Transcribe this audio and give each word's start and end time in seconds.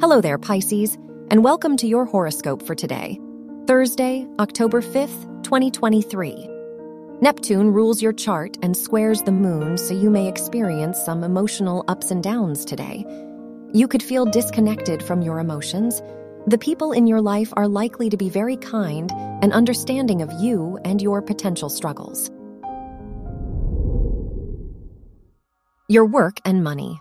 Hello 0.00 0.20
there, 0.20 0.38
Pisces, 0.38 0.94
and 1.28 1.42
welcome 1.42 1.76
to 1.76 1.88
your 1.88 2.04
horoscope 2.04 2.62
for 2.62 2.76
today, 2.76 3.18
Thursday, 3.66 4.28
October 4.38 4.80
5th, 4.80 5.42
2023. 5.42 6.48
Neptune 7.20 7.72
rules 7.72 8.00
your 8.00 8.12
chart 8.12 8.56
and 8.62 8.76
squares 8.76 9.24
the 9.24 9.32
moon, 9.32 9.76
so 9.76 9.94
you 9.94 10.08
may 10.08 10.28
experience 10.28 11.02
some 11.04 11.24
emotional 11.24 11.84
ups 11.88 12.12
and 12.12 12.22
downs 12.22 12.64
today. 12.64 13.04
You 13.72 13.88
could 13.88 14.00
feel 14.00 14.24
disconnected 14.24 15.02
from 15.02 15.20
your 15.20 15.40
emotions. 15.40 16.00
The 16.46 16.58
people 16.58 16.92
in 16.92 17.08
your 17.08 17.20
life 17.20 17.52
are 17.56 17.66
likely 17.66 18.08
to 18.08 18.16
be 18.16 18.30
very 18.30 18.56
kind 18.56 19.10
and 19.42 19.52
understanding 19.52 20.22
of 20.22 20.30
you 20.40 20.78
and 20.84 21.02
your 21.02 21.22
potential 21.22 21.68
struggles. 21.68 22.30
Your 25.88 26.06
work 26.06 26.38
and 26.44 26.62
money. 26.62 27.00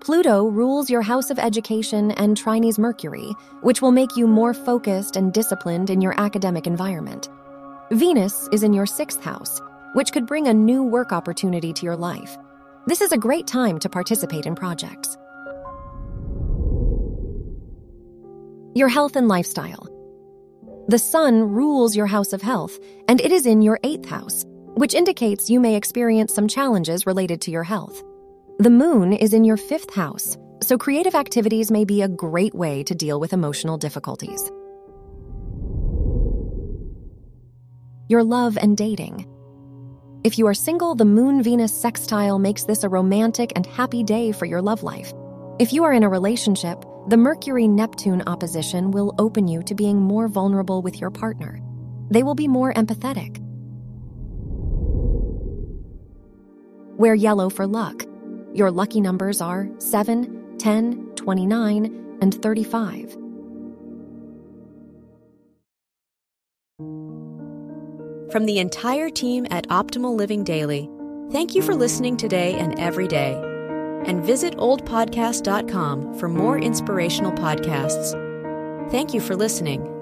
Pluto 0.00 0.46
rules 0.46 0.88
your 0.88 1.02
house 1.02 1.30
of 1.30 1.38
education 1.38 2.12
and 2.12 2.36
trines 2.36 2.78
Mercury, 2.78 3.32
which 3.62 3.82
will 3.82 3.90
make 3.90 4.16
you 4.16 4.28
more 4.28 4.54
focused 4.54 5.16
and 5.16 5.32
disciplined 5.32 5.90
in 5.90 6.00
your 6.00 6.18
academic 6.20 6.66
environment. 6.66 7.28
Venus 7.90 8.48
is 8.52 8.62
in 8.62 8.72
your 8.72 8.86
sixth 8.86 9.22
house, 9.22 9.60
which 9.94 10.12
could 10.12 10.26
bring 10.26 10.46
a 10.46 10.54
new 10.54 10.84
work 10.84 11.12
opportunity 11.12 11.72
to 11.72 11.84
your 11.84 11.96
life. 11.96 12.38
This 12.86 13.00
is 13.00 13.10
a 13.10 13.18
great 13.18 13.46
time 13.46 13.78
to 13.80 13.88
participate 13.88 14.46
in 14.46 14.54
projects. 14.54 15.16
Your 18.74 18.88
health 18.88 19.16
and 19.16 19.26
lifestyle. 19.26 19.88
The 20.86 20.98
sun 20.98 21.42
rules 21.42 21.96
your 21.96 22.06
house 22.06 22.32
of 22.32 22.40
health, 22.40 22.78
and 23.08 23.20
it 23.20 23.32
is 23.32 23.46
in 23.46 23.62
your 23.62 23.80
eighth 23.82 24.08
house, 24.08 24.44
which 24.74 24.94
indicates 24.94 25.50
you 25.50 25.58
may 25.58 25.74
experience 25.74 26.32
some 26.32 26.46
challenges 26.46 27.04
related 27.04 27.40
to 27.42 27.50
your 27.50 27.64
health. 27.64 28.02
The 28.60 28.70
moon 28.70 29.12
is 29.12 29.34
in 29.34 29.44
your 29.44 29.56
fifth 29.56 29.94
house, 29.94 30.36
so 30.60 30.76
creative 30.76 31.14
activities 31.14 31.70
may 31.70 31.84
be 31.84 32.02
a 32.02 32.08
great 32.08 32.52
way 32.56 32.82
to 32.82 32.92
deal 32.92 33.20
with 33.20 33.32
emotional 33.32 33.78
difficulties. 33.78 34.50
Your 38.08 38.24
love 38.24 38.58
and 38.58 38.76
dating. 38.76 39.28
If 40.24 40.38
you 40.38 40.48
are 40.48 40.54
single, 40.54 40.96
the 40.96 41.04
Moon 41.04 41.40
Venus 41.40 41.72
sextile 41.72 42.40
makes 42.40 42.64
this 42.64 42.82
a 42.82 42.88
romantic 42.88 43.52
and 43.54 43.64
happy 43.64 44.02
day 44.02 44.32
for 44.32 44.44
your 44.44 44.60
love 44.60 44.82
life. 44.82 45.12
If 45.60 45.72
you 45.72 45.84
are 45.84 45.92
in 45.92 46.02
a 46.02 46.08
relationship, 46.08 46.84
the 47.06 47.16
Mercury 47.16 47.68
Neptune 47.68 48.24
opposition 48.26 48.90
will 48.90 49.14
open 49.20 49.46
you 49.46 49.62
to 49.62 49.74
being 49.76 49.98
more 50.00 50.26
vulnerable 50.26 50.82
with 50.82 51.00
your 51.00 51.12
partner. 51.12 51.60
They 52.10 52.24
will 52.24 52.34
be 52.34 52.48
more 52.48 52.74
empathetic. 52.74 53.38
Wear 56.98 57.14
yellow 57.14 57.50
for 57.50 57.64
luck. 57.64 58.07
Your 58.54 58.70
lucky 58.70 59.00
numbers 59.00 59.40
are 59.40 59.68
7, 59.78 60.58
10, 60.58 61.12
29, 61.16 62.18
and 62.20 62.34
35. 62.42 63.16
From 68.30 68.44
the 68.44 68.58
entire 68.58 69.08
team 69.08 69.46
at 69.50 69.66
Optimal 69.68 70.14
Living 70.14 70.44
Daily, 70.44 70.88
thank 71.30 71.54
you 71.54 71.62
for 71.62 71.74
listening 71.74 72.16
today 72.16 72.54
and 72.54 72.78
every 72.78 73.08
day. 73.08 73.34
And 74.04 74.22
visit 74.22 74.56
oldpodcast.com 74.56 76.18
for 76.18 76.28
more 76.28 76.58
inspirational 76.58 77.32
podcasts. 77.32 78.12
Thank 78.90 79.14
you 79.14 79.20
for 79.20 79.34
listening. 79.34 79.97